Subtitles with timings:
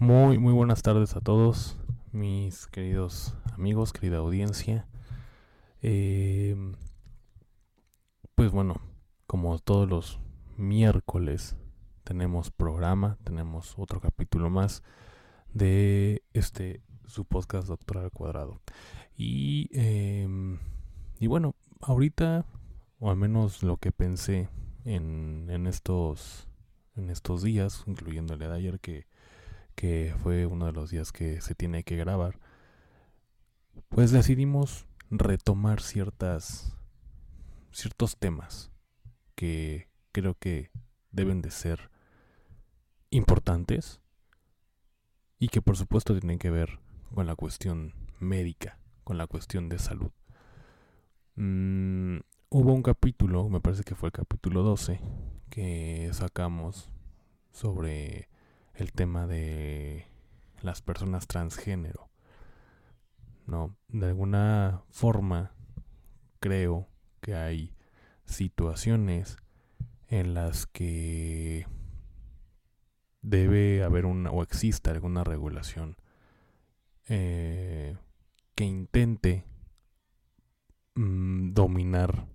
[0.00, 1.76] Muy, muy buenas tardes a todos,
[2.12, 4.86] mis queridos amigos, querida audiencia.
[5.82, 6.54] Eh,
[8.36, 8.80] pues bueno,
[9.26, 10.20] como todos los
[10.56, 11.56] miércoles
[12.04, 14.84] tenemos programa, tenemos otro capítulo más
[15.52, 18.60] de este su podcast Doctoral Cuadrado.
[19.16, 20.28] Y, eh,
[21.18, 22.46] y bueno, ahorita,
[23.00, 24.48] o al menos lo que pensé
[24.84, 26.46] en, en estos
[26.94, 29.08] en estos días, incluyendo de ayer que
[29.78, 32.40] que fue uno de los días que se tiene que grabar,
[33.88, 36.76] pues decidimos retomar ciertas
[37.70, 38.72] ciertos temas
[39.36, 40.72] que creo que
[41.12, 41.92] deben de ser
[43.10, 44.00] importantes
[45.38, 46.80] y que por supuesto tienen que ver
[47.14, 50.10] con la cuestión médica, con la cuestión de salud.
[51.36, 52.18] Mm,
[52.48, 55.00] hubo un capítulo, me parece que fue el capítulo 12,
[55.50, 56.90] que sacamos
[57.52, 58.28] sobre
[58.78, 60.06] el tema de
[60.62, 62.08] las personas transgénero.
[63.46, 65.52] No, de alguna forma
[66.38, 66.88] creo
[67.20, 67.74] que hay
[68.24, 69.36] situaciones
[70.08, 71.66] en las que
[73.20, 75.96] debe haber una o existe alguna regulación
[77.08, 77.96] eh,
[78.54, 79.44] que intente
[80.94, 82.28] mm, dominar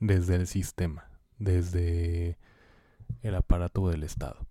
[0.00, 2.36] desde el sistema, desde
[3.22, 4.46] el aparato del Estado.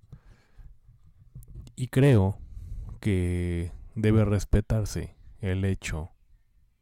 [1.80, 2.40] Y creo
[3.00, 6.10] que debe respetarse el hecho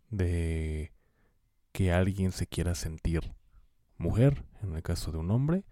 [0.09, 0.93] de
[1.73, 3.33] que alguien se quiera sentir
[3.97, 5.65] mujer, en el caso de un hombre,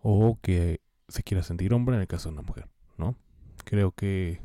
[0.00, 3.14] o que se quiera sentir hombre en el caso de una mujer, ¿no?
[3.66, 4.40] Creo que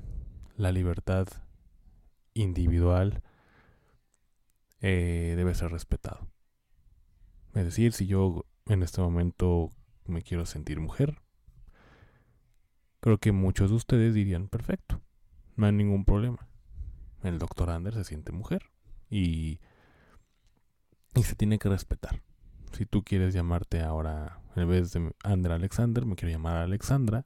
[0.57, 1.29] la libertad
[2.33, 3.23] individual
[4.81, 6.27] eh, debe ser respetado.
[7.53, 9.69] Es decir, si yo en este momento
[10.05, 11.21] me quiero sentir mujer,
[12.99, 15.01] creo que muchos de ustedes dirían, perfecto,
[15.55, 16.47] no hay ningún problema.
[17.23, 18.63] El doctor Anders se siente mujer
[19.09, 19.59] y,
[21.15, 22.21] y se tiene que respetar.
[22.71, 27.25] Si tú quieres llamarte ahora, en vez de Ander Alexander, me quiero llamar Alexandra,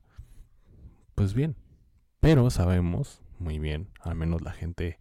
[1.16, 1.56] pues bien.
[2.20, 5.00] Pero sabemos muy bien, al menos la gente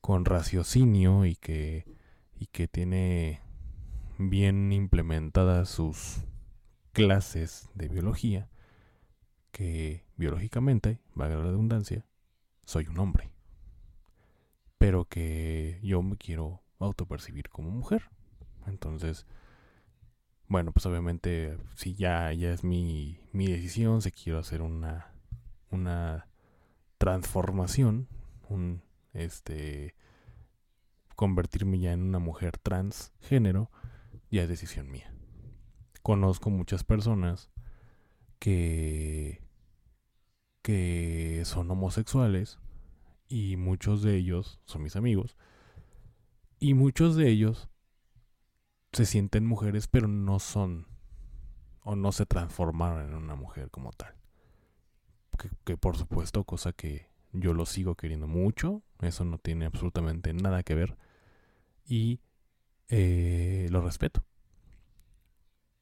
[0.00, 1.86] con raciocinio y que,
[2.38, 3.40] y que tiene
[4.18, 6.24] bien implementadas sus
[6.92, 8.48] clases de biología,
[9.52, 12.06] que biológicamente, valga la redundancia,
[12.64, 13.30] soy un hombre.
[14.78, 18.10] Pero que yo me quiero autopercibir como mujer.
[18.66, 19.26] Entonces,
[20.48, 25.12] bueno, pues obviamente si ya, ya es mi, mi decisión, si quiero hacer una,
[25.70, 26.28] una
[26.98, 28.08] transformación,
[28.48, 29.94] un este
[31.16, 33.70] convertirme ya en una mujer transgénero,
[34.30, 35.12] ya es decisión mía.
[36.02, 37.50] Conozco muchas personas
[38.38, 39.41] que
[40.62, 42.58] que son homosexuales
[43.28, 45.36] y muchos de ellos son mis amigos
[46.60, 47.68] y muchos de ellos
[48.92, 50.86] se sienten mujeres pero no son
[51.84, 54.14] o no se transformaron en una mujer como tal.
[55.64, 60.62] Que, por supuesto, cosa que yo lo sigo queriendo mucho, eso no tiene absolutamente nada
[60.62, 60.96] que ver
[61.84, 62.20] y
[62.88, 64.24] eh, lo respeto.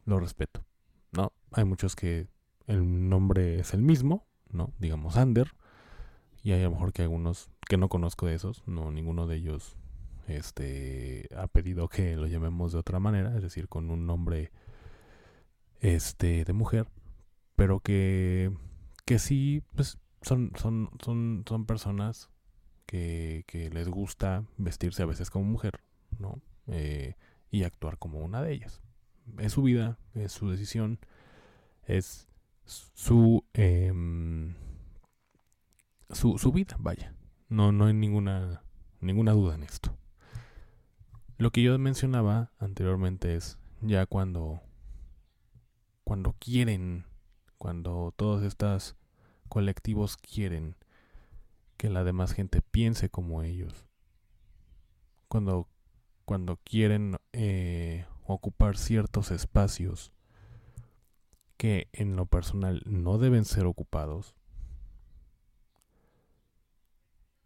[0.04, 0.64] Lo respeto.
[1.12, 2.28] No, hay muchos que
[2.66, 4.72] el nombre es el mismo, ¿no?
[4.78, 5.52] Digamos Ander.
[6.42, 9.36] Y hay a lo mejor que algunos que no conozco de esos, no ninguno de
[9.36, 9.76] ellos
[10.26, 14.52] este ha pedido que lo llamemos de otra manera, es decir, con un nombre
[15.80, 16.88] este de mujer,
[17.56, 18.52] pero que
[19.04, 22.30] que sí pues son son son son personas
[22.86, 25.80] que, que les gusta vestirse a veces como mujer,
[26.18, 26.40] ¿no?
[26.66, 27.14] Eh,
[27.50, 28.80] y actuar como una de ellas.
[29.38, 30.98] Es su vida, es su decisión,
[31.86, 32.26] es
[32.94, 33.92] su, eh,
[36.10, 37.14] su, su vida, vaya.
[37.48, 38.62] No, no hay ninguna,
[39.00, 39.96] ninguna duda en esto.
[41.36, 44.60] Lo que yo mencionaba anteriormente es ya cuando,
[46.04, 47.06] cuando quieren,
[47.58, 48.96] cuando todos estos
[49.48, 50.76] colectivos quieren
[51.76, 53.86] que la demás gente piense como ellos,
[55.28, 55.66] cuando,
[56.24, 60.12] cuando quieren eh, ocupar ciertos espacios
[61.60, 64.34] que en lo personal no deben ser ocupados,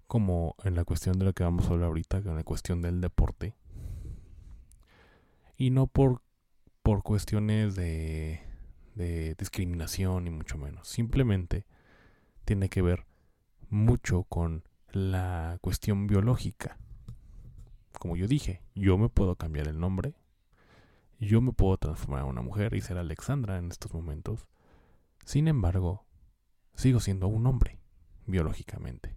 [0.07, 3.01] como en la cuestión de lo que vamos a hablar ahorita, en la cuestión del
[3.01, 3.57] deporte,
[5.57, 6.23] y no por,
[6.85, 8.41] por cuestiones de,
[8.95, 11.67] de discriminación, ni mucho menos, simplemente
[12.45, 13.07] tiene que ver
[13.69, 14.63] mucho con
[14.93, 16.79] la cuestión biológica.
[17.99, 20.15] Como yo dije, yo me puedo cambiar el nombre,
[21.27, 24.49] yo me puedo transformar en una mujer y ser Alexandra en estos momentos.
[25.25, 26.07] Sin embargo,
[26.75, 27.81] sigo siendo un hombre,
[28.27, 29.17] biológicamente.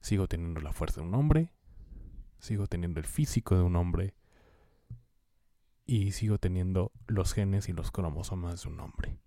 [0.00, 1.52] Sigo teniendo la fuerza de un hombre,
[2.38, 4.14] sigo teniendo el físico de un hombre
[5.86, 9.18] y sigo teniendo los genes y los cromosomas de un hombre.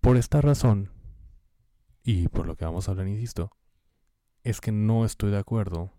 [0.00, 0.90] Por esta razón,
[2.02, 3.50] y por lo que vamos a hablar, insisto,
[4.42, 5.92] es que no estoy de acuerdo,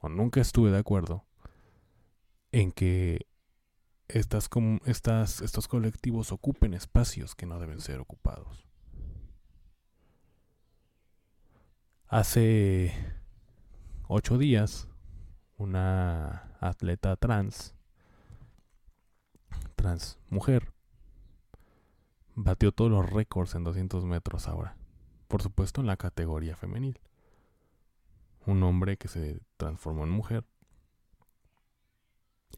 [0.00, 1.24] o nunca estuve de acuerdo,
[2.52, 3.26] en que
[4.08, 4.48] estas,
[4.84, 8.66] estas, estos colectivos ocupen espacios que no deben ser ocupados.
[12.08, 12.92] Hace
[14.08, 14.88] ocho días,
[15.56, 17.76] una atleta trans,
[19.76, 20.72] trans mujer,
[22.34, 24.76] batió todos los récords en 200 metros ahora.
[25.28, 26.98] Por supuesto en la categoría femenil.
[28.46, 30.44] Un hombre que se transformó en mujer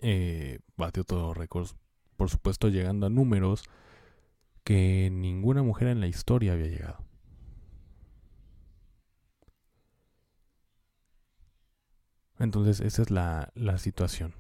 [0.00, 1.76] eh, batió todos los récords,
[2.16, 3.64] por supuesto llegando a números
[4.64, 7.04] que ninguna mujer en la historia había llegado.
[12.38, 14.34] Entonces esa es la, la situación.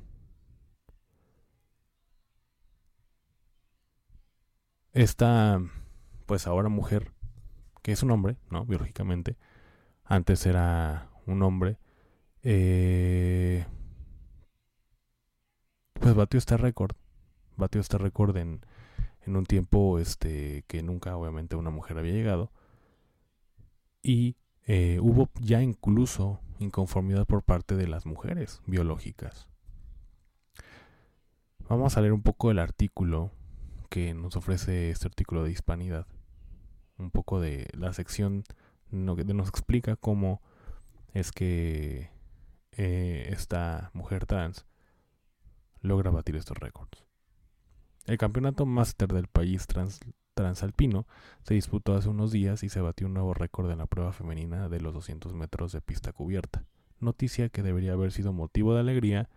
[4.92, 5.60] Esta,
[6.26, 7.12] pues ahora mujer,
[7.82, 8.64] que es un hombre, ¿no?
[8.66, 9.36] Biológicamente,
[10.04, 11.78] antes era un hombre,
[12.42, 13.66] eh,
[16.02, 16.96] pues batió este récord.
[17.56, 18.60] Batió este récord en,
[19.24, 22.50] en un tiempo este, que nunca obviamente una mujer había llegado.
[24.02, 29.48] Y eh, hubo ya incluso inconformidad por parte de las mujeres biológicas.
[31.68, 33.30] Vamos a leer un poco el artículo
[33.88, 36.08] que nos ofrece este artículo de hispanidad.
[36.98, 38.42] Un poco de la sección
[38.90, 40.42] que nos explica cómo
[41.14, 42.10] es que
[42.72, 44.66] eh, esta mujer trans
[45.82, 47.04] logra batir estos récords.
[48.06, 49.66] El campeonato máster del país
[50.34, 51.06] transalpino
[51.42, 54.68] se disputó hace unos días y se batió un nuevo récord en la prueba femenina
[54.68, 56.64] de los 200 metros de pista cubierta.
[56.98, 59.28] Noticia que debería haber sido motivo de alegría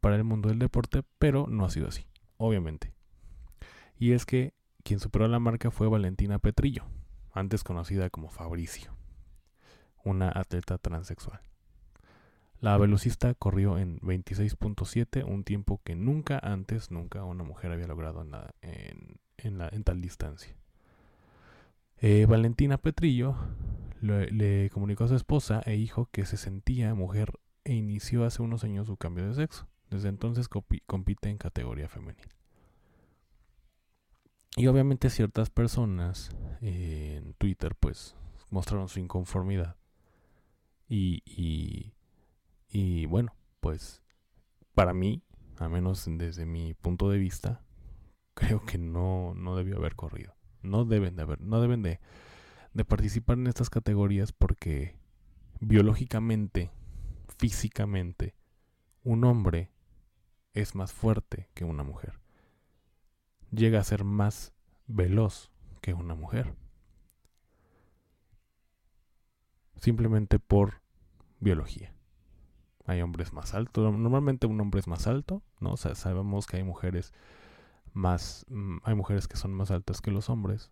[0.00, 2.06] para el mundo del deporte, pero no ha sido así,
[2.36, 2.92] obviamente.
[3.96, 4.54] Y es que
[4.84, 6.84] quien superó la marca fue Valentina Petrillo,
[7.32, 8.96] antes conocida como Fabricio,
[10.04, 11.40] una atleta transexual.
[12.60, 18.26] La velocista corrió en 26.7, un tiempo que nunca antes, nunca una mujer había logrado
[18.62, 20.56] en, en, tal distancia.
[21.98, 23.36] Eh, Valentina Petrillo
[24.00, 28.64] le, comunicó a su esposa e hijo que se sentía mujer e inició hace unos
[28.64, 29.68] años su cambio de sexo.
[29.88, 32.28] Desde entonces compite en categoría femenil.
[34.56, 38.16] Y obviamente ciertas personas eh, en Twitter pues
[38.50, 39.76] mostraron su inconformidad
[40.88, 41.92] y y
[43.08, 44.02] bueno, pues
[44.74, 45.22] para mí,
[45.58, 47.64] a menos desde mi punto de vista,
[48.34, 50.34] creo que no, no debió haber corrido.
[50.62, 52.00] No deben de haber, no deben de,
[52.74, 54.96] de participar en estas categorías porque
[55.60, 56.70] biológicamente,
[57.38, 58.34] físicamente,
[59.04, 59.70] un hombre
[60.52, 62.20] es más fuerte que una mujer.
[63.50, 64.52] Llega a ser más
[64.86, 65.50] veloz
[65.80, 66.54] que una mujer.
[69.76, 70.82] Simplemente por
[71.40, 71.97] biología
[72.88, 73.94] hay hombres más altos.
[73.96, 75.72] Normalmente un hombre es más alto, ¿no?
[75.72, 77.12] O sea, sabemos que hay mujeres
[77.92, 80.70] más, mm, hay mujeres que son más altas que los hombres.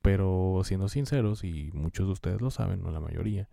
[0.00, 3.48] Pero siendo sinceros, y muchos de ustedes lo saben, no la mayoría,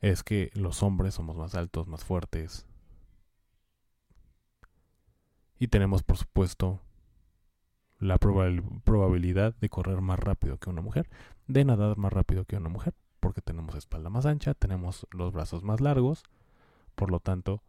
[0.00, 2.66] es que los hombres somos más altos, más fuertes.
[5.58, 6.82] Y tenemos, por supuesto,
[7.98, 11.08] la probabilidad de correr más rápido que una mujer,
[11.46, 12.94] de nadar más rápido que una mujer
[13.26, 16.22] porque tenemos espalda más ancha, tenemos los brazos más largos,
[16.94, 17.60] por lo tanto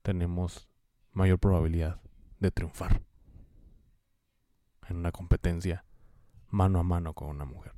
[0.00, 0.66] tenemos
[1.12, 2.00] mayor probabilidad
[2.40, 3.02] de triunfar
[4.88, 5.84] en una competencia
[6.48, 7.74] mano a mano con una mujer.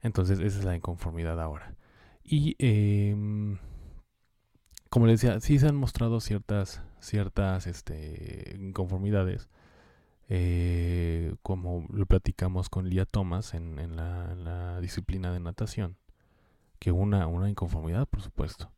[0.00, 1.76] Entonces esa es la inconformidad ahora.
[2.24, 3.56] Y em,
[4.88, 9.48] como les decía, sí se han mostrado ciertas, ciertas este, inconformidades
[10.32, 15.96] eh, como lo platicamos con Lía Thomas en, la, disciplina de natación,
[16.78, 18.70] que una, una inconformidad, por supuesto.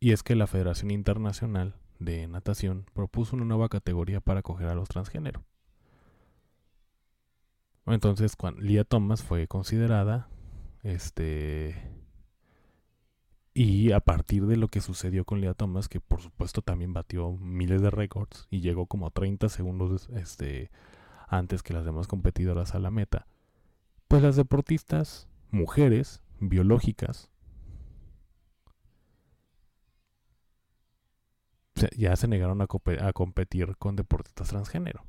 [0.00, 4.74] Y es que la Federación Internacional de Natación propuso una nueva categoría para acoger a
[4.74, 5.44] los transgénero.
[7.84, 10.28] Entonces, cuando Lia Thomas fue considerada,
[10.82, 11.76] este,
[13.54, 17.30] y a partir de lo que sucedió con Lia Thomas, que por supuesto también batió
[17.36, 20.72] miles de récords y llegó como 30 segundos este,
[21.28, 23.28] antes que las demás competidoras a la meta,
[24.08, 27.30] pues las deportistas, mujeres, biológicas,
[31.96, 35.06] ya se negaron a competir con deportistas transgénero.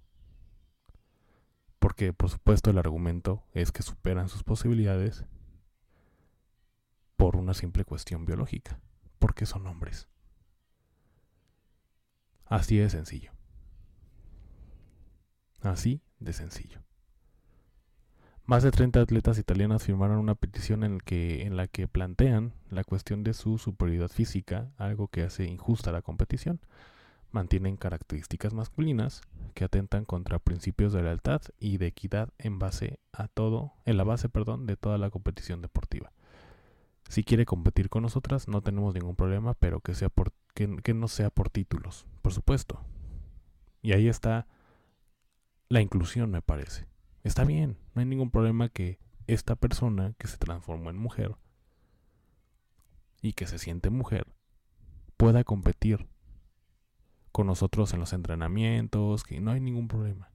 [1.79, 5.25] Porque por supuesto el argumento es que superan sus posibilidades
[7.17, 8.79] por una simple cuestión biológica,
[9.19, 10.07] porque son hombres.
[12.45, 13.31] Así de sencillo.
[15.61, 16.85] Así de sencillo.
[18.47, 23.33] Más de 30 atletas italianas firmaron una petición en, la que plantean la cuestión de
[23.33, 26.59] su superioridad física, algo que hace injusta la competición.
[27.31, 29.21] Mantienen características masculinas
[29.55, 34.03] que atentan contra principios de lealtad y de equidad en base a todo, en la
[34.03, 36.11] base, perdón, de toda la competición deportiva.
[37.09, 41.07] Si quiere competir con nosotras, no tenemos ningún problema, pero que, sea por, que, no
[41.07, 42.81] sea por títulos, por supuesto.
[43.81, 44.47] Y ahí está
[45.69, 46.87] la inclusión, me parece.
[47.23, 51.35] Está bien, no hay ningún problema que esta persona que se transformó en mujer
[53.21, 54.27] y que se siente mujer
[55.17, 56.07] pueda competir
[57.31, 60.31] con nosotros en los entrenamientos, que no hay ningún problema.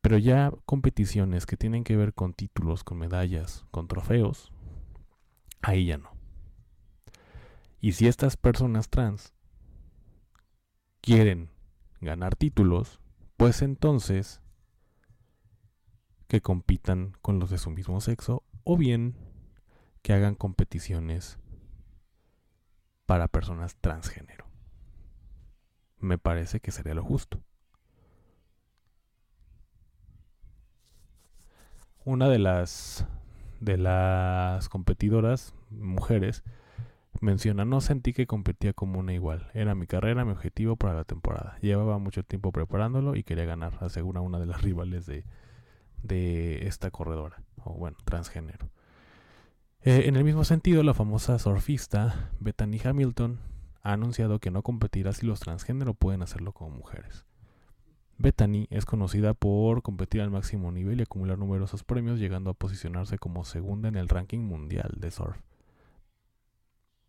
[0.00, 4.52] Pero ya competiciones que tienen que ver con títulos, con medallas, con trofeos,
[5.62, 6.10] ahí ya no.
[7.80, 9.32] Y si estas personas trans
[11.00, 11.50] quieren
[12.00, 13.00] ganar títulos,
[13.36, 14.40] pues entonces
[16.28, 19.16] que compitan con los de su mismo sexo o bien
[20.02, 21.38] que hagan competiciones
[23.06, 24.46] para personas transgénero.
[25.98, 27.42] Me parece que sería lo justo.
[32.04, 33.06] Una de las
[33.60, 36.44] de las competidoras, mujeres,
[37.20, 39.50] menciona, no sentí que competía como una igual.
[39.54, 41.58] Era mi carrera, mi objetivo para la temporada.
[41.60, 45.24] Llevaba mucho tiempo preparándolo y quería ganar, asegura una de las rivales de,
[46.02, 48.70] de esta corredora, o bueno, transgénero.
[49.82, 53.38] Eh, en el mismo sentido, la famosa surfista Bethany Hamilton
[53.82, 57.24] ha anunciado que no competirá si los transgénero pueden hacerlo como mujeres.
[58.18, 63.18] Bethany es conocida por competir al máximo nivel y acumular numerosos premios, llegando a posicionarse
[63.18, 65.38] como segunda en el ranking mundial de surf.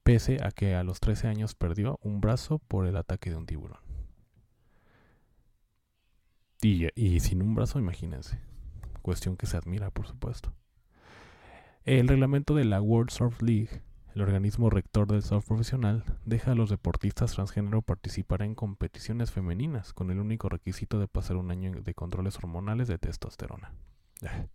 [0.04, 3.46] Pese a que a los 13 años perdió un brazo por el ataque de un
[3.46, 3.80] tiburón.
[6.62, 8.40] Y, y sin un brazo, imagínense.
[9.02, 10.54] Cuestión que se admira, por supuesto.
[11.84, 13.82] El reglamento de la World Surf League
[14.17, 19.93] el organismo rector del surf profesional deja a los deportistas transgénero participar en competiciones femeninas
[19.93, 23.74] con el único requisito de pasar un año de controles hormonales de testosterona.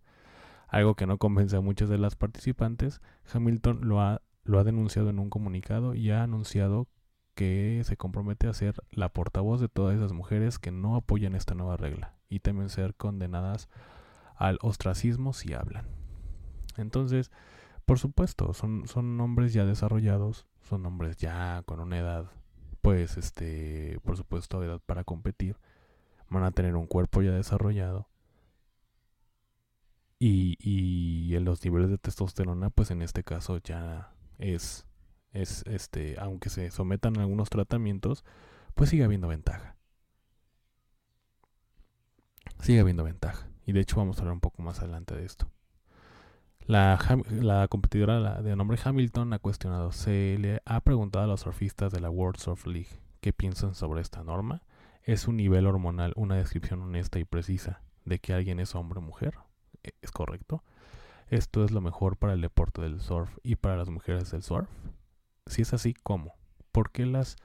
[0.67, 2.99] Algo que no convence a muchas de las participantes,
[3.33, 6.89] Hamilton lo ha, lo ha denunciado en un comunicado y ha anunciado
[7.33, 11.55] que se compromete a ser la portavoz de todas esas mujeres que no apoyan esta
[11.55, 13.69] nueva regla y temen ser condenadas
[14.35, 15.87] al ostracismo si hablan.
[16.75, 17.31] Entonces,
[17.85, 22.31] por supuesto, son, son hombres ya desarrollados, son hombres ya con una edad,
[22.81, 25.57] pues, este, por supuesto, edad para competir.
[26.29, 28.07] Van a tener un cuerpo ya desarrollado.
[30.19, 34.87] Y, y en los niveles de testosterona, pues en este caso ya es,
[35.33, 38.23] es, este, aunque se sometan a algunos tratamientos,
[38.75, 39.75] pues sigue habiendo ventaja.
[42.61, 43.49] Sigue habiendo ventaja.
[43.65, 45.49] Y de hecho vamos a hablar un poco más adelante de esto.
[46.65, 51.99] La, competidora de nombre Hamilton ha cuestionado, se le ha preguntado a los surfistas de
[51.99, 52.89] la World Surf League
[53.19, 54.61] qué piensan sobre esta norma.
[55.03, 59.01] ¿Es un nivel hormonal una descripción honesta y precisa de que alguien es hombre o
[59.01, 59.35] mujer?
[59.83, 60.63] E, ¿Es correcto?
[61.27, 64.69] ¿Esto es lo mejor para el deporte del surf y para las mujeres del surf?
[65.45, 66.35] Si es así, ¿cómo?
[66.71, 67.35] ¿Por qué las...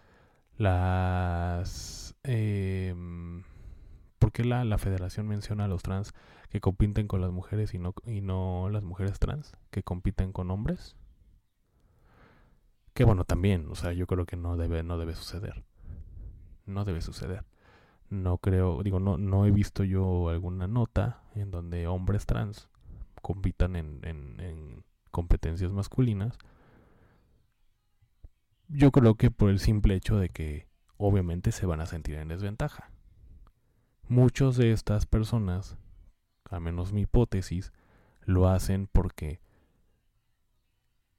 [0.57, 2.15] las...
[2.23, 2.95] Eh,
[4.19, 6.13] ¿Por qué la, la federación menciona a los trans
[6.49, 10.51] que compiten con las mujeres y no, y no las mujeres trans que compiten con
[10.51, 10.97] hombres.
[12.95, 15.65] Que bueno, también, o sea, yo creo que no debe, no debe suceder.
[16.67, 17.45] No debe suceder.
[18.11, 22.69] No creo, digo, no, no he visto yo alguna nota en donde hombres trans
[23.21, 26.39] compitan en, en, en competencias masculinas.
[28.69, 32.29] Yo creo que por el simple hecho de que obviamente se van a sentir en
[32.29, 32.91] desventaja.
[34.09, 35.77] Muchos de estas personas
[36.51, 37.73] a menos mi hipótesis,
[38.23, 39.41] lo hacen porque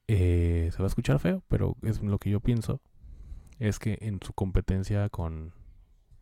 [0.08, 2.81] eh, se va a escuchar feo, pero es lo que yo pienso,
[3.60, 5.53] es que en su competencia con,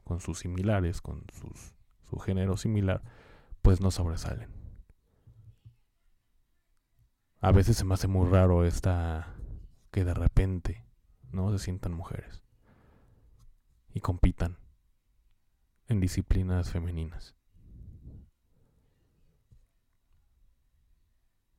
[0.03, 1.75] con sus similares, con sus,
[2.09, 3.01] su género similar,
[3.61, 4.49] pues no sobresalen.
[7.39, 9.35] A veces se me hace muy raro esta
[9.91, 10.83] que de repente
[11.31, 12.43] no se sientan mujeres
[13.93, 14.57] y compitan
[15.87, 17.35] en disciplinas femeninas.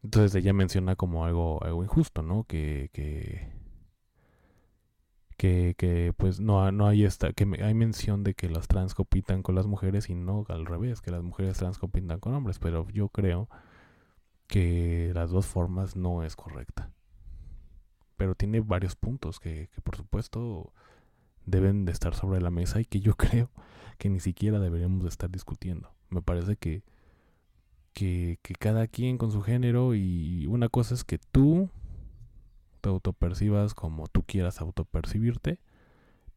[0.02, 2.44] Entonces ella menciona como algo, algo injusto, ¿no?
[2.44, 3.52] Que, que,
[5.36, 9.42] que, que pues no, no hay esta, que hay mención de que los trans compitan
[9.42, 12.88] con las mujeres y no al revés, que las mujeres trans compitan con hombres, pero
[12.90, 13.48] yo creo
[14.46, 16.90] que las dos formas no es correcta.
[18.16, 20.72] Pero tiene varios puntos que, que por supuesto
[21.44, 23.50] deben de estar sobre la mesa y que yo creo
[23.98, 25.92] que ni siquiera deberíamos de estar discutiendo.
[26.08, 26.82] Me parece que,
[27.92, 31.70] que, cada quien con su género y una cosa es que tú
[32.80, 35.60] te autopercibas como tú quieras autopercibirte,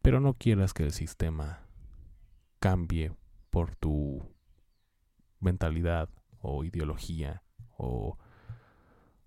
[0.02, 1.60] pero no quieras que el sistema
[2.58, 3.12] cambie
[3.50, 4.22] por tu
[5.40, 6.08] mentalidad
[6.40, 7.42] o ideología
[7.76, 8.18] o,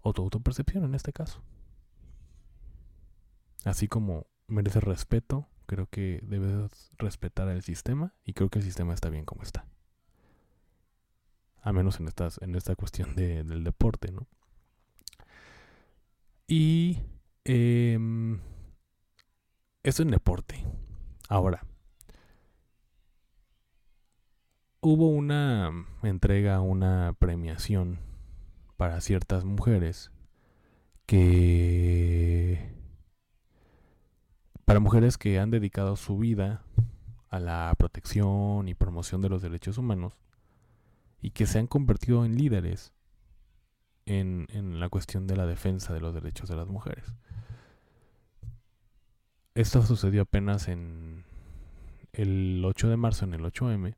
[0.01, 1.41] o tu autopercepción en este caso.
[3.63, 8.93] Así como merece respeto, creo que debes respetar el sistema y creo que el sistema
[8.93, 9.65] está bien como está.
[11.61, 14.27] A menos en, estas, en esta cuestión de, del deporte, ¿no?
[16.47, 16.99] Y
[17.43, 17.97] eh,
[19.83, 20.63] eso en deporte.
[21.27, 21.65] Ahora,
[24.81, 25.71] hubo una
[26.03, 27.99] entrega, una premiación
[28.77, 30.11] para ciertas mujeres
[31.07, 32.74] que
[34.75, 36.61] para mujeres que han dedicado su vida
[37.29, 40.19] a la protección y promoción de los derechos humanos
[41.21, 42.91] y que se han convertido en líderes
[44.05, 47.05] en, en la cuestión de la defensa de los derechos de las mujeres.
[49.53, 51.23] Esto sucedió apenas en
[52.11, 53.95] el 8 de marzo, en el 8M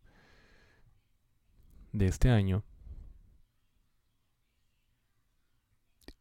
[1.93, 2.63] de este año.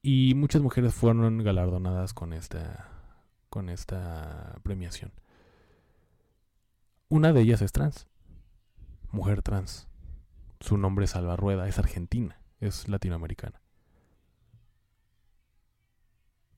[0.00, 2.95] Y muchas mujeres fueron galardonadas con esta
[3.56, 5.12] con esta premiación.
[7.08, 8.06] Una de ellas es trans,
[9.12, 9.88] mujer trans.
[10.60, 13.62] Su nombre es Alba es argentina, es latinoamericana.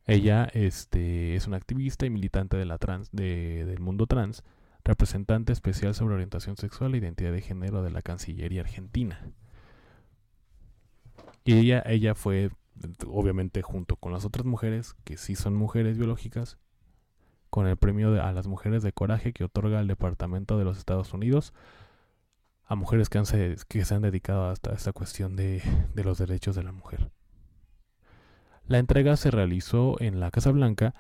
[0.07, 4.43] Ella este, es una activista y militante de la trans, de, del mundo trans,
[4.83, 9.31] representante especial sobre orientación sexual e identidad de género de la Cancillería Argentina.
[11.45, 12.51] Y ella, ella fue,
[13.07, 16.59] obviamente, junto con las otras mujeres, que sí son mujeres biológicas,
[17.51, 21.13] con el premio a las mujeres de coraje que otorga el Departamento de los Estados
[21.13, 21.55] Unidos
[22.65, 25.63] a mujeres que, se, han dedicado hasta esta cuestión de,
[25.95, 27.11] de los derechos de la mujer.
[28.67, 30.95] La entrega se realizó en la Casa Blanca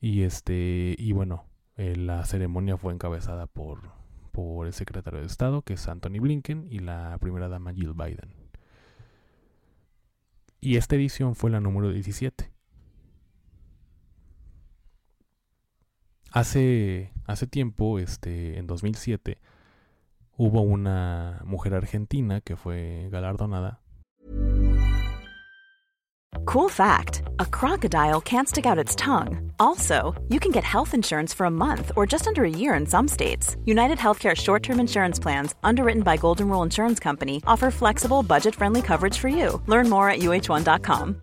[0.00, 3.92] y este y bueno, eh, la ceremonia fue encabezada por,
[4.32, 8.34] por el secretario de Estado, que es Anthony Blinken, y la primera dama Jill Biden.
[10.60, 12.53] Y esta edición fue la número 17.
[16.34, 19.38] Hace, hace tiempo, este, en 2007,
[20.36, 23.78] hubo una mujer argentina que fue galardonada.
[26.44, 29.52] Cool fact a crocodile can't stick out its tongue.
[29.60, 32.84] Also, you can get health insurance for a month or just under a year in
[32.84, 33.56] some states.
[33.64, 38.56] United Healthcare short term insurance plans, underwritten by Golden Rule Insurance Company, offer flexible, budget
[38.56, 39.62] friendly coverage for you.
[39.68, 41.22] Learn more at uh1.com.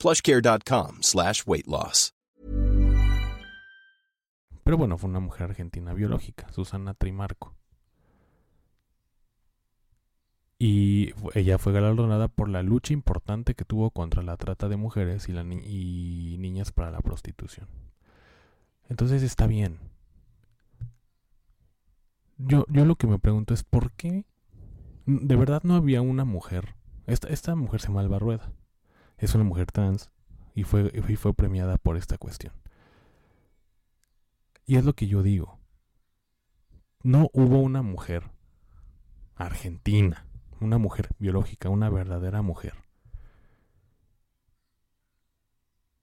[0.00, 2.12] plushcare.com slash weight loss.
[4.64, 7.56] Pero bueno, fue una mujer argentina biológica, Susana Trimarco.
[10.58, 15.28] Y ella fue galardonada por la lucha importante que tuvo contra la trata de mujeres
[15.28, 17.66] y, niñas para la prostitución.
[18.88, 19.78] Entonces está bien.
[22.36, 24.24] Yo, yo lo que me pregunto es por qué
[25.06, 26.76] de verdad no había una mujer.
[27.06, 28.18] Esta, esta mujer se llama Alba
[29.20, 30.10] es una mujer trans
[30.54, 32.52] y fue, y fue premiada por esta cuestión.
[34.66, 35.58] Y es lo que yo digo.
[37.02, 38.30] No hubo una mujer
[39.36, 40.26] argentina,
[40.60, 42.74] una mujer biológica, una verdadera mujer,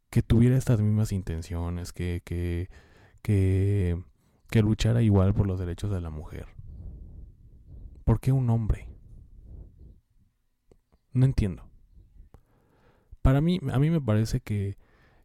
[0.09, 2.69] que tuviera estas mismas intenciones, que, que
[3.27, 4.01] que,
[4.49, 6.47] que luchara igual por los derechos de la mujer.
[8.05, 8.87] ¿Por qué un hombre?
[11.11, 11.66] No entiendo.
[13.27, 14.77] Para mí, a mí me parece que,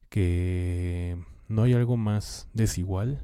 [0.09, 3.23] que no hay algo más desigual.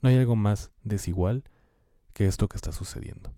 [0.00, 1.42] No hay algo más desigual
[2.12, 3.34] que esto que está sucediendo.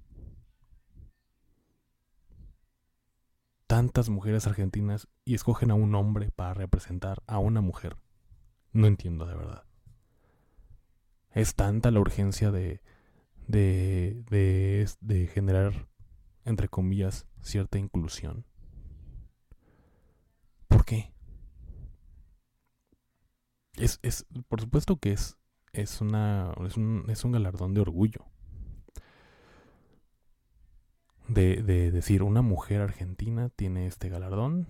[3.67, 7.97] Tantas mujeres argentinas y escogen a un hombre para representar a una mujer.
[8.73, 9.65] No entiendo de verdad.
[11.31, 12.83] Es tanta la urgencia de,
[13.47, 15.89] de, de, de generar,
[16.45, 18.45] entre comillas, cierta inclusión.
[20.69, 21.13] ¿Por qué?
[23.77, 25.37] Es, es, por supuesto que es,
[25.73, 28.27] es, una, es, un, es un galardón de orgullo.
[31.29, 34.67] De, de decir, una mujer argentina tiene este galardón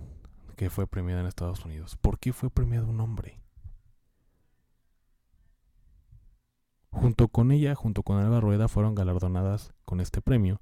[0.56, 1.96] que fue premiada en Estados Unidos.
[1.96, 3.40] ¿Por qué fue premiado un hombre?
[6.90, 10.60] Junto con ella, junto con Alba Rueda, fueron galardonadas con este premio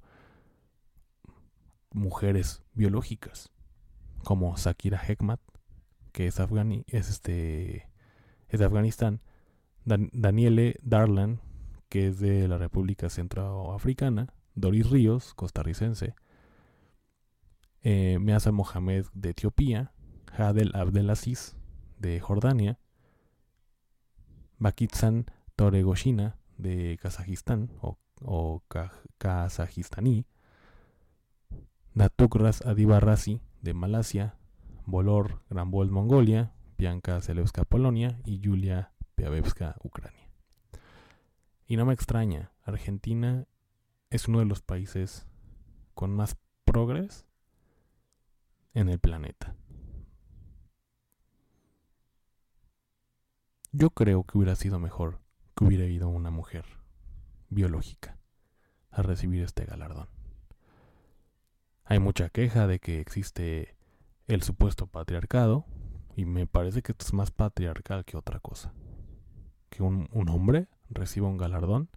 [1.91, 3.51] mujeres biológicas,
[4.23, 5.39] como Sakira Hekmat,
[6.11, 7.89] que es, afgani, es, este,
[8.49, 9.21] es de Afganistán,
[9.85, 11.41] Daniele Darlan,
[11.89, 16.15] que es de la República Centroafricana, Doris Ríos, costarricense,
[17.81, 19.91] eh, Measa Mohamed de Etiopía,
[20.37, 21.55] Hadel Abdelaziz
[21.97, 22.79] de Jordania,
[24.59, 25.25] Bakitsan
[25.55, 28.63] Toregoshina de Kazajistán o, o
[29.17, 30.25] kazajistaní,
[31.93, 34.37] Natukras Adibarrasi de Malasia,
[34.85, 40.29] Volor Granbol Mongolia, Bianca Zelewska Polonia y Julia Piavevska Ucrania.
[41.65, 43.45] Y no me extraña, Argentina
[44.09, 45.27] es uno de los países
[45.93, 47.25] con más progres
[48.73, 49.55] en el planeta.
[53.71, 55.21] Yo creo que hubiera sido mejor
[55.61, 56.65] hubiera ido una mujer
[57.49, 58.17] biológica
[58.89, 60.07] a recibir este galardón.
[61.91, 63.75] Hay mucha queja de que existe
[64.27, 65.65] el supuesto patriarcado
[66.15, 68.73] y me parece que esto es más patriarcal que otra cosa.
[69.69, 71.89] Que un, hombre reciba un galardón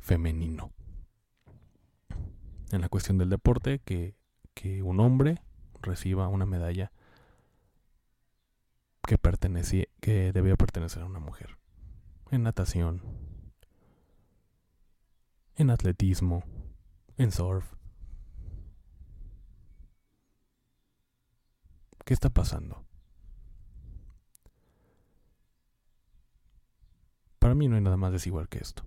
[0.00, 0.72] femenino.
[2.72, 4.16] En la cuestión del deporte, que,
[4.52, 5.40] que un hombre
[5.82, 6.90] reciba una medalla
[9.06, 9.20] que,
[10.00, 11.58] que debía pertenecer a una mujer.
[12.32, 13.02] En natación,
[15.54, 16.42] en atletismo,
[17.18, 17.64] en surf.
[22.04, 22.84] ¿Qué está pasando?
[27.38, 28.84] Para mí no hay nada más desigual que esto.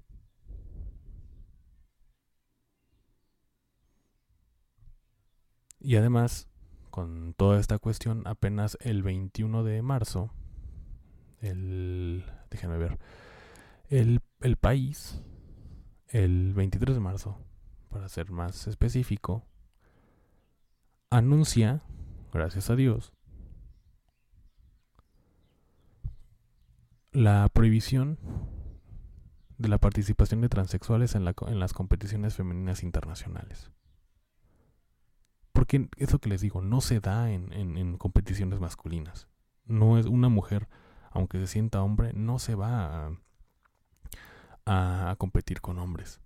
[5.82, 6.50] Y además,
[6.90, 10.32] con toda esta cuestión apenas el 21 de marzo,
[11.42, 13.00] el, déjenme ver,
[13.90, 15.22] el, el país,
[16.08, 17.38] el 23 de marzo,
[17.90, 19.44] para ser más específico,
[21.10, 21.82] anuncia,
[22.32, 23.14] gracias a Dios,
[27.12, 28.20] la prohibición
[29.58, 33.72] de la participación de transexuales en, la, en las competiciones femeninas internacionales.
[35.52, 39.28] Porque eso que les digo, no se da en, competiciones masculinas.
[39.66, 40.70] No es una mujer,
[41.12, 43.12] aunque se sienta hombre, no se va
[44.66, 46.22] a, a competir con hombres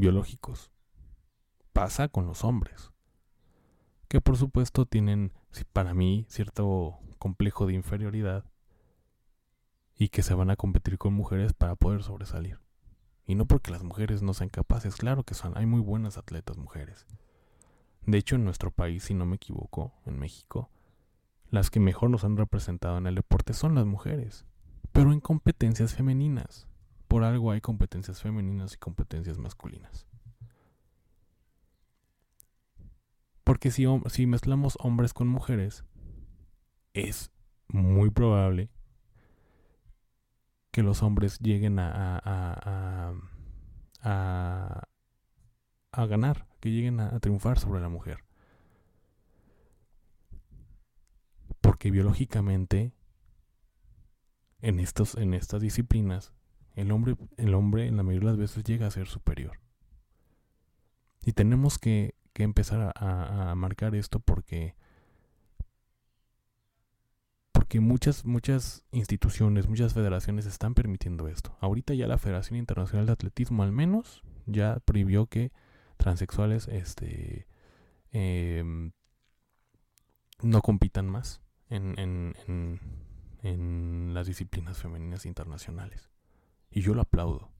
[0.00, 0.72] biológicos.
[1.72, 2.90] Pasa con los hombres.
[4.08, 5.32] Que por supuesto tienen,
[5.72, 8.44] para mí, cierto complejo de inferioridad
[9.96, 12.58] y que se van a competir con mujeres para poder sobresalir.
[13.26, 16.56] Y no porque las mujeres no sean capaces, claro que son, hay muy buenas atletas
[16.56, 17.06] mujeres.
[18.06, 20.70] De hecho, en nuestro país, si no me equivoco, en México,
[21.50, 24.46] las que mejor nos han representado en el deporte son las mujeres,
[24.92, 26.69] pero en competencias femeninas.
[27.10, 30.06] Por algo hay competencias femeninas y competencias masculinas.
[33.42, 35.84] Porque si, mezclamos hombres con mujeres,
[36.94, 37.32] es
[37.66, 38.70] muy probable
[40.70, 43.12] que los hombres lleguen a,
[45.92, 48.22] ganar, que lleguen a, triunfar sobre la mujer.
[51.60, 52.94] Porque biológicamente,
[54.60, 56.32] en estas disciplinas,
[56.74, 59.58] el hombre, el hombre en la mayoría de las veces llega a ser superior.
[61.24, 64.74] Y tenemos que, empezar a, marcar esto porque
[67.52, 71.54] porque muchas muchas instituciones, muchas federaciones están permitiendo esto.
[71.60, 75.52] Ahorita ya la Federación Internacional de Atletismo al menos ya prohibió que
[75.98, 77.46] transexuales este,
[78.12, 78.92] em,
[80.40, 82.80] no compitan más en, en,
[83.42, 86.09] en las disciplinas femeninas internacionales.
[86.70, 87.50] Y yo lo aplaudo.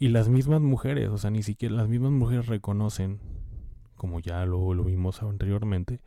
[0.00, 3.18] Y las mismas mujeres, o sea, ni siquiera las mismas mujeres reconocen,
[3.96, 6.00] como ya lo, vimos anteriormente,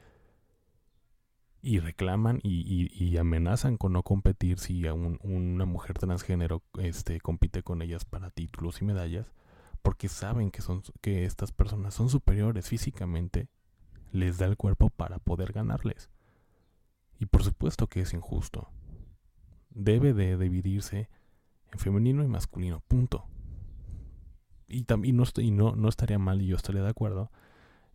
[1.62, 8.06] y reclaman y, amenazan con no competir si una mujer transgénero este, compite con ellas
[8.06, 9.34] para títulos y medallas,
[9.82, 13.50] porque saben que, son, que estas personas son superiores físicamente,
[14.14, 16.10] les da el cuerpo para poder ganarles.
[17.20, 18.70] Y por supuesto que es injusto.
[19.72, 21.10] Debe de dividirse
[21.72, 23.26] en femenino y masculino, punto.
[24.68, 27.32] Y, también no, no, no estaría mal, y yo estaría de acuerdo,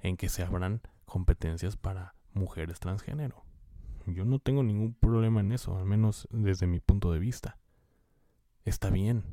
[0.01, 3.45] en que se abran competencias para mujeres transgénero.
[4.07, 7.59] Yo no tengo ningún problema en eso, al menos desde mi punto de vista.
[8.65, 9.25] Está bien.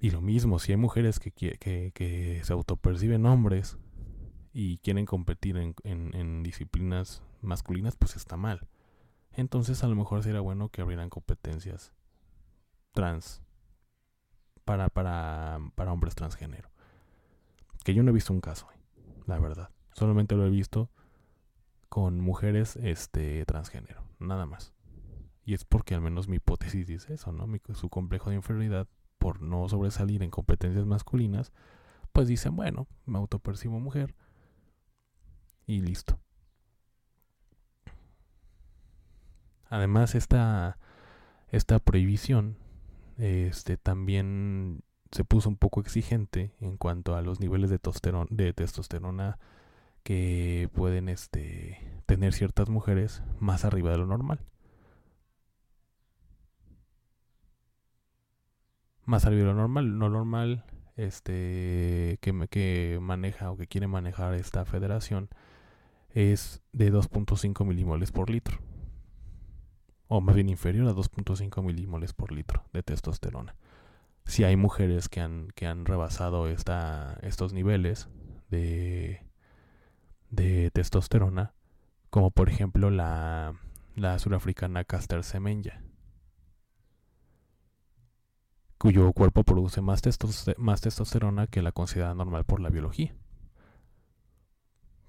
[0.00, 1.58] Y lo mismo, si hay mujeres que, que,
[1.92, 3.78] que se autoperciben hombres
[4.52, 8.68] y quieren competir en, en, disciplinas masculinas, pues está mal.
[9.32, 11.92] Entonces a lo mejor sería bueno que abrieran competencias
[12.92, 13.42] trans
[14.64, 16.70] para, para, para hombres transgénero.
[17.84, 18.68] Que yo no he visto un caso,
[19.26, 19.70] la verdad.
[19.92, 20.90] Solamente lo he visto
[21.88, 24.74] con mujeres este transgénero, nada más.
[25.44, 27.46] Y es porque al menos mi hipótesis dice eso, ¿no?
[27.74, 28.86] su complejo de inferioridad
[29.18, 31.52] por no sobresalir en competencias masculinas,
[32.12, 34.14] pues dicen, bueno, me autopercibo mujer
[35.66, 36.20] y listo.
[39.68, 40.78] Además, esta,
[41.50, 42.56] esta prohibición
[43.18, 47.78] este, también se puso un poco exigente en cuanto a los niveles de,
[48.52, 49.38] testosterona
[50.02, 54.40] que pueden este, tener ciertas mujeres más arriba de lo normal.
[59.04, 60.64] Más arriba de lo normal, no normal,
[60.96, 65.30] este, que, que maneja o que quiere manejar esta federación
[66.10, 68.58] es de 2.5 milimoles por litro.
[70.08, 73.54] O más bien inferior a 2.5 milimoles por litro de testosterona.
[74.24, 78.08] Si hay mujeres que han, que han rebasado esta, estos niveles
[78.50, 79.22] de,
[80.30, 81.52] de testosterona,
[82.10, 83.54] como por ejemplo la,
[83.96, 85.82] la surafricana Caster Semenya,
[88.78, 90.02] cuyo cuerpo produce más,
[90.56, 93.14] más testosterona que la considerada normal por la biología.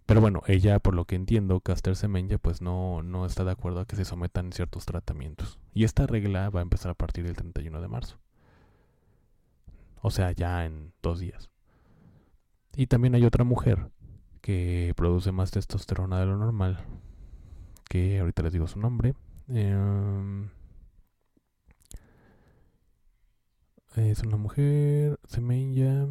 [0.10, 3.82] Pero bueno, ella, por lo que entiendo, Caster Semenya, pues no, no está de acuerdo
[3.82, 5.60] a que se sometan ciertos tratamientos.
[5.72, 8.17] Y esta regla va a empezar a partir del 31 de marzo.
[10.02, 11.52] O sea, ya en dos días.
[12.76, 13.91] Y también hay otra mujer
[14.41, 16.80] que produce más testosterona de lo normal,
[17.88, 19.13] que ahorita les digo su nombre.
[19.48, 20.50] Em,
[23.95, 26.08] es una mujer, Semenya.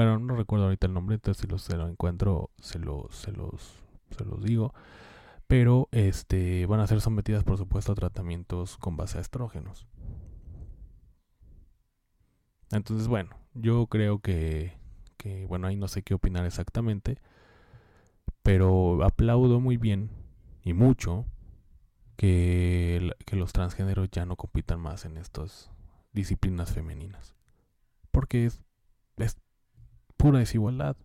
[0.00, 3.82] Bueno, no recuerdo ahorita el nombre, entonces si se lo encuentro, se, lo, se, los,
[4.16, 4.72] se los digo.
[5.46, 9.86] Pero este, van a ser sometidas, por supuesto, a tratamientos con base a estrógenos.
[12.70, 14.80] Entonces, bueno, yo creo que
[15.18, 17.18] que bueno, ahí no sé qué opinar exactamente,
[18.42, 20.08] pero aplaudo muy bien
[20.62, 21.26] y mucho
[22.16, 25.70] que, que los transgéneros ya no compitan más en estas
[26.14, 27.36] disciplinas femeninas.
[28.10, 28.62] Porque es,
[29.18, 29.36] es
[30.20, 30.96] pura desigualdad.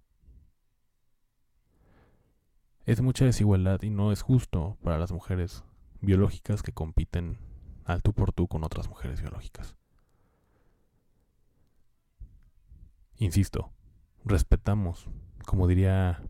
[2.85, 5.63] Es mucha desigualdad y no es justo para las mujeres
[6.01, 7.37] biológicas que compiten
[7.85, 9.77] al tú por tú con otras mujeres biológicas.
[13.17, 13.71] Insisto,
[14.25, 15.07] respetamos,
[15.45, 16.21] como diría,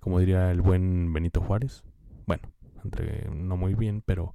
[0.00, 1.84] como diría el buen Benito Juárez.
[2.26, 2.52] Bueno,
[2.84, 4.34] entre no muy bien, pero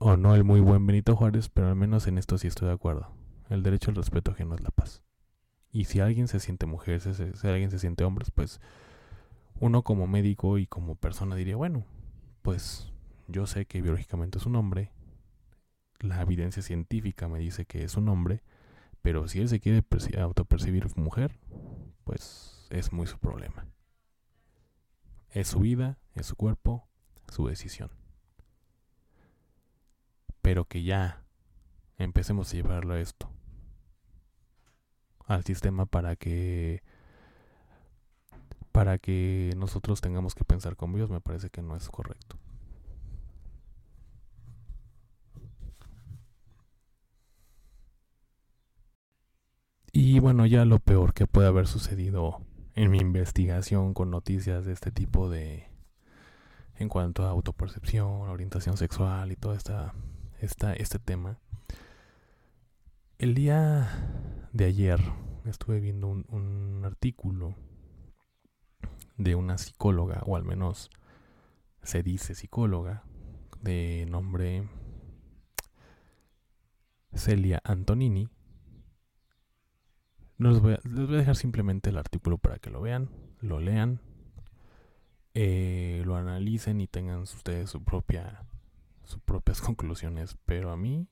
[0.00, 2.74] o no el muy buen Benito Juárez, pero al menos en esto sí estoy de
[2.74, 3.12] acuerdo.
[3.48, 5.05] El derecho al respeto ajeno es la paz.
[5.76, 8.62] Y si alguien se siente mujer, si, alguien se siente hombre, pues
[9.60, 11.84] uno como médico y como persona diría, bueno,
[12.40, 12.90] pues
[13.28, 14.90] yo sé que biológicamente es un hombre,
[16.00, 18.42] la evidencia científica me dice que es un hombre,
[19.02, 19.84] pero si él se quiere
[20.18, 21.38] autopercibir mujer,
[22.04, 23.66] pues es muy su problema.
[25.28, 26.88] Es su vida, es su cuerpo,
[27.30, 27.90] su decisión.
[30.40, 31.22] Pero que ya
[31.98, 33.30] empecemos a llevarlo a esto,
[35.26, 36.82] al sistema para que
[38.72, 42.36] para que nosotros tengamos que pensar como ellos, me parece que no es correcto.
[49.92, 52.42] Y bueno, ya lo peor que puede haber sucedido
[52.74, 55.70] en mi investigación con noticias de este tipo de
[56.74, 59.94] en cuanto a autopercepción, orientación sexual y todo esta,
[60.40, 61.38] esta, este tema
[63.18, 64.15] El día
[64.56, 64.98] de ayer
[65.44, 67.54] estuve viendo un, un artículo
[69.18, 70.90] de una psicóloga, o al menos
[71.82, 73.04] se dice psicóloga,
[73.60, 74.66] de nombre
[77.14, 78.30] Celia Antonini.
[80.38, 83.10] No les voy, a, les voy a dejar simplemente el artículo para que lo vean,
[83.40, 84.00] lo lean,
[85.34, 88.46] eh, lo analicen y tengan ustedes su propia,
[89.04, 90.38] sus propias conclusiones.
[90.46, 91.08] Pero a mí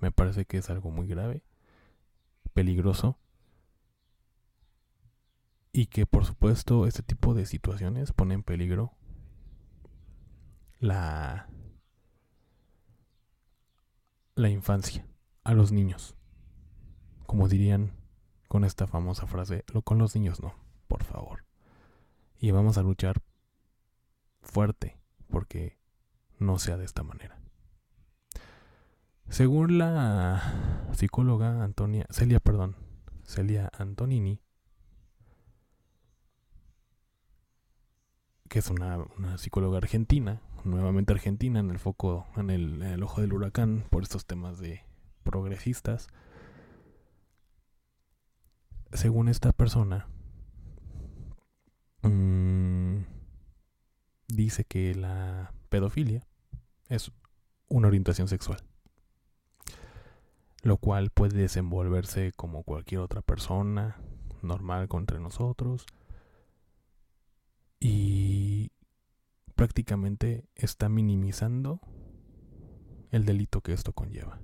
[0.00, 1.44] me parece que es algo muy grave,
[2.48, 3.18] peligroso
[5.72, 8.92] y que por supuesto este tipo de situaciones pone en peligro
[10.80, 11.48] la
[14.34, 15.06] la infancia
[15.44, 16.16] a los niños.
[17.26, 17.92] Como dirían
[18.48, 20.54] con esta famosa frase, lo con los niños no,
[20.86, 21.44] por favor.
[22.38, 23.20] Y vamos a luchar
[24.40, 25.78] fuerte porque
[26.38, 27.37] no sea de esta manera.
[29.28, 32.76] Según la psicóloga Antonia, Celia, perdón,
[33.24, 34.40] Celia Antonini,
[38.48, 43.84] que es una, psicóloga argentina, nuevamente argentina, en el foco, en el, ojo del huracán
[43.90, 44.82] por estos temas de
[45.22, 46.08] progresistas.
[48.92, 50.08] Según esta persona,
[52.00, 53.00] mm,
[54.28, 56.26] dice que la pedofilia
[56.88, 57.12] es
[57.68, 58.62] una orientación sexual,
[60.62, 64.00] lo cual puede desenvolverse como cualquier otra persona
[64.42, 65.86] normal contra nosotros
[67.80, 68.70] y
[69.54, 71.80] prácticamente está minimizando
[73.10, 74.40] el delito que esto conlleva.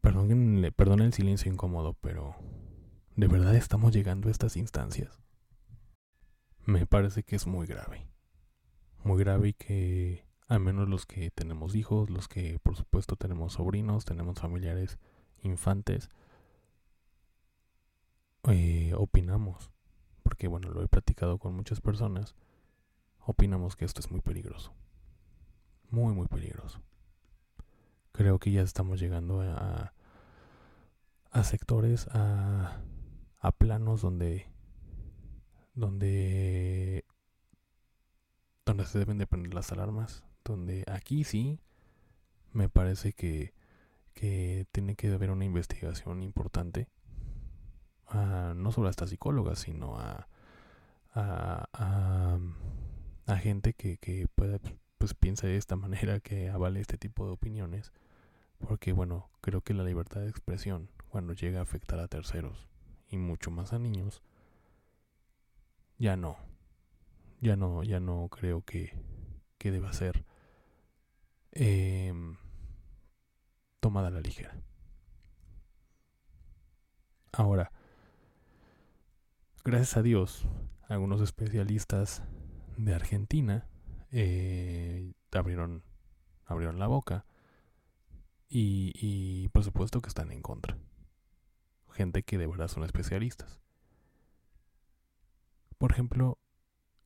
[0.00, 2.36] Perdón, perdón el silencio incómodo, pero
[3.16, 5.20] ¿de verdad estamos llegando a estas instancias?
[6.64, 8.06] Me parece que es muy grave.
[9.06, 13.52] Muy grave y que al menos los que tenemos hijos, los que por supuesto tenemos
[13.52, 14.98] sobrinos, tenemos familiares
[15.42, 16.10] infantes,
[18.48, 19.70] eh, opinamos,
[20.24, 22.34] porque bueno, lo he platicado con muchas personas,
[23.20, 24.74] opinamos que esto es muy peligroso.
[25.88, 26.80] Muy, muy peligroso.
[28.10, 29.92] Creo que ya estamos llegando a,
[31.30, 32.80] a sectores, a,
[33.38, 34.48] a planos donde,
[35.74, 37.04] donde,
[38.66, 41.60] donde se deben de prender las alarmas, donde aquí sí
[42.52, 43.54] me parece que,
[44.12, 46.88] que tiene que haber una investigación importante
[48.14, 50.28] no solo a estas psicólogas, sino a,
[51.14, 52.38] a,
[53.26, 54.58] a, gente que, que pueda,
[54.98, 57.92] pues piensa de esta manera, que avale este tipo de opiniones.
[58.58, 62.68] Porque bueno, creo que la libertad de expresión, cuando llega a afectar a terceros
[63.10, 64.22] y mucho más a niños,
[65.98, 66.36] ya no,
[67.40, 68.98] ya no, ya no creo que,
[69.58, 70.24] que deba ser
[71.52, 72.36] em,
[73.80, 74.56] tomada a la ligera.
[77.32, 77.70] Ahora,
[79.64, 80.48] gracias a Dios,
[80.88, 82.22] algunos especialistas
[82.76, 83.68] de Argentina
[84.10, 85.82] eh, abrieron,
[86.46, 87.26] abrieron la boca
[88.48, 90.78] y, y por supuesto que están en contra.
[91.90, 93.60] Gente que de verdad son especialistas.
[95.78, 96.38] Por ejemplo,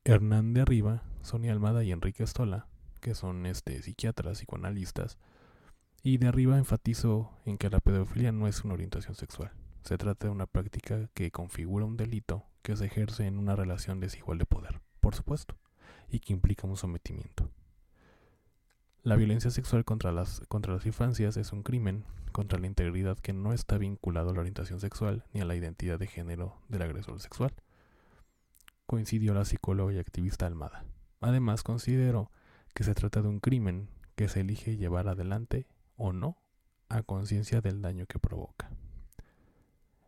[0.04, 2.66] Hernán de Arriba, Sonia Almada y Enrique Estola,
[3.02, 5.18] que son este, psiquiatras, psicoanalistas,
[6.02, 9.52] y de arriba enfatizo en que la pedofilia no es una orientación sexual.
[9.82, 14.00] Se trata de una práctica que configura un delito que se ejerce en una relación
[14.00, 15.58] desigual de poder, por supuesto,
[16.08, 17.50] y que implica un sometimiento.
[19.02, 23.34] La violencia sexual contra las, contra las infancias es un crimen contra la integridad que
[23.34, 27.20] no está vinculado a la orientación sexual ni a la identidad de género del agresor
[27.20, 27.52] sexual.
[28.90, 30.85] Coincidió la psicóloga y activista Almada.
[31.20, 32.33] Además, consideró
[32.74, 36.38] que se trata de un crimen que se elige llevar adelante o no
[36.88, 38.68] a conciencia del daño que provoca.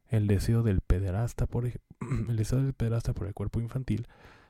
[0.09, 1.66] El deseo del pederasta por
[2.29, 4.09] el deseo del pederasta por el cuerpo infantil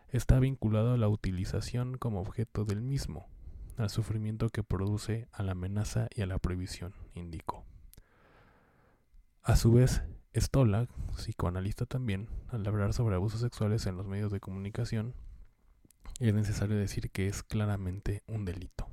[0.08, 3.28] está vinculado a la utilización como objeto del mismo,
[3.76, 7.66] al sufrimiento que produce, a la amenaza y a la prohibición, indicó.
[9.42, 10.00] A su vez,
[10.34, 15.14] Stola, psicoanalista también, al hablar sobre abusos sexuales en los medios de comunicación,
[16.20, 18.88] es necesario decir que es claramente un delito.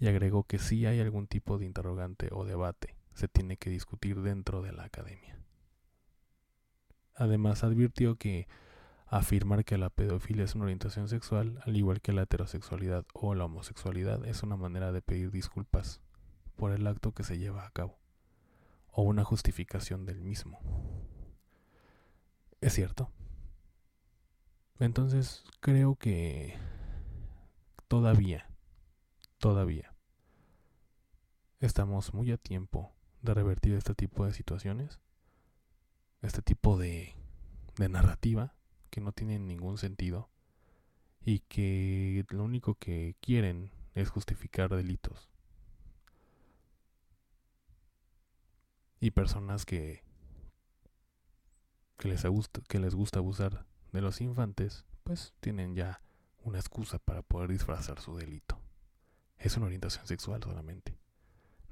[0.00, 4.20] Y agregó que si hay algún tipo de interrogante o debate, se tiene que discutir
[4.20, 5.38] dentro de la academia.
[7.14, 8.48] Además advirtió que
[9.06, 13.44] afirmar que la pedofilia es una orientación sexual, al igual que la heterosexualidad o la
[13.44, 16.00] homosexualidad, es una manera de pedir disculpas
[16.56, 17.98] por el acto que se lleva a cabo,
[18.92, 20.60] o una justificación del mismo.
[22.60, 23.10] Es cierto.
[24.78, 26.56] Entonces creo que
[27.88, 28.48] todavía,
[29.38, 29.94] todavía,
[31.60, 35.00] estamos muy a tiempo de revertir este tipo de situaciones,
[36.20, 37.14] este tipo de,
[37.76, 38.54] de narrativa
[38.90, 40.30] que no tiene ningún sentido
[41.24, 45.31] y que lo único que quieren es justificar delitos.
[49.02, 50.04] Y personas que,
[51.98, 56.00] que, les gusta, que les gusta abusar de los infantes, pues tienen ya
[56.38, 58.62] una excusa para poder disfrazar su delito.
[59.38, 61.00] Es una orientación sexual solamente.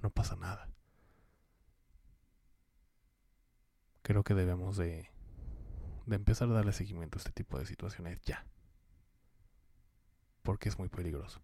[0.03, 0.69] No pasa nada.
[4.03, 5.09] Creo que debemos de,
[6.07, 8.45] de empezar a darle seguimiento a este tipo de situaciones ya.
[10.43, 11.41] Porque es muy peligroso.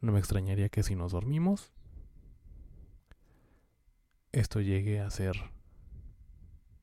[0.00, 1.72] No me extrañaría que si nos dormimos,
[4.32, 5.36] esto llegue a ser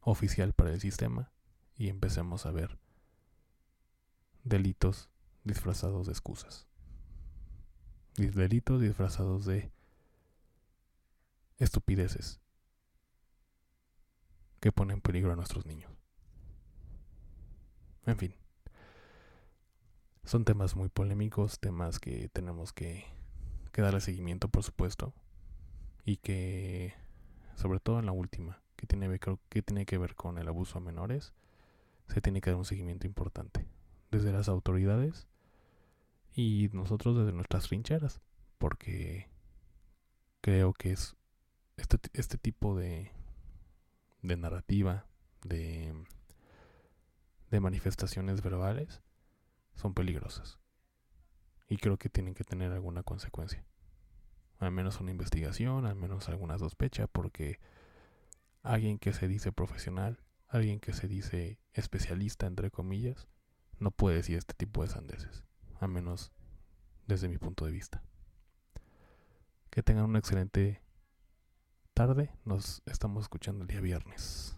[0.02, 1.32] oficial para el sistema
[1.78, 2.78] y empecemos a ver
[4.44, 5.10] delitos
[5.44, 6.68] disfrazados de excusas.
[8.16, 9.72] Delitos disfrazados de
[11.58, 12.40] estupideces
[14.60, 15.92] que ponen en peligro a nuestros niños.
[18.06, 18.36] En fin.
[20.24, 23.06] Son temas muy polémicos, temas que tenemos que,
[23.72, 25.14] que darle seguimiento, por supuesto.
[26.04, 26.94] Y que,
[27.56, 30.82] sobre todo en la última, que tiene, que tiene que ver con el abuso a
[30.82, 31.34] menores,
[32.08, 33.66] se tiene que dar un seguimiento importante.
[34.12, 35.28] Desde las autoridades
[36.36, 38.22] y nosotros desde nuestras trincheras.
[38.58, 39.30] Porque
[40.42, 41.16] creo que es
[41.78, 43.12] este, este tipo de,
[44.22, 45.06] de narrativa,
[45.44, 45.94] de,
[47.52, 49.02] de manifestaciones verbales,
[49.76, 50.60] son peligrosas.
[51.68, 53.66] Y creo que tienen que tener alguna consecuencia.
[54.60, 57.60] Al menos una investigación, al menos alguna sospecha, porque
[58.64, 63.28] alguien que se dice profesional, alguien que se dice especialista, entre comillas,
[63.80, 65.44] no puede decir este tipo de sandeces.
[65.80, 66.32] Al menos
[67.08, 68.04] desde mi punto de vista.
[69.70, 70.82] Que tengan una excelente
[71.94, 72.32] tarde.
[72.46, 74.58] Nos estamos escuchando el día viernes.